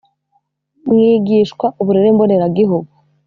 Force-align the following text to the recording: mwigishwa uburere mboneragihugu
mwigishwa 0.85 1.65
uburere 1.81 2.09
mboneragihugu 2.15 2.91